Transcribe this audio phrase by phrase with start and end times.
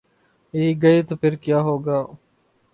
[0.53, 2.03] یہ گئے تو پھر کیا ہو گا؟